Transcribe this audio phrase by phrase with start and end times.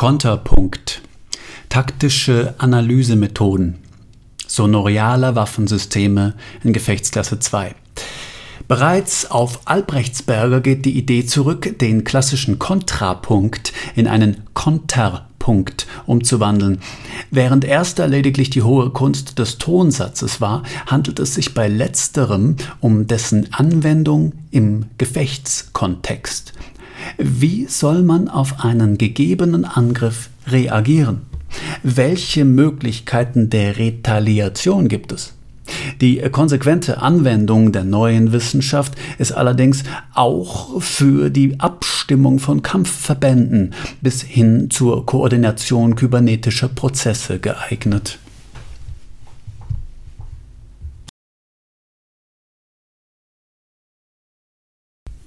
[0.00, 1.02] Konterpunkt.
[1.68, 3.76] Taktische Analysemethoden.
[4.46, 7.74] Sonorialer Waffensysteme in Gefechtsklasse 2.
[8.66, 16.78] Bereits auf Albrechtsberger geht die Idee zurück, den klassischen Kontrapunkt in einen Konterpunkt umzuwandeln.
[17.30, 23.06] Während erster lediglich die hohe Kunst des Tonsatzes war, handelt es sich bei letzterem um
[23.06, 26.54] dessen Anwendung im Gefechtskontext.
[27.22, 31.20] Wie soll man auf einen gegebenen Angriff reagieren?
[31.82, 35.34] Welche Möglichkeiten der Retaliation gibt es?
[36.00, 39.82] Die konsequente Anwendung der neuen Wissenschaft ist allerdings
[40.14, 48.18] auch für die Abstimmung von Kampfverbänden bis hin zur Koordination kybernetischer Prozesse geeignet.